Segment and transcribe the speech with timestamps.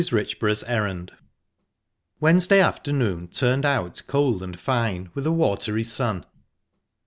[0.11, 1.11] RICHBOROUGH'S ERRAND
[2.19, 6.25] Wednesday afternoon turned out cold and fine, with a watery sun.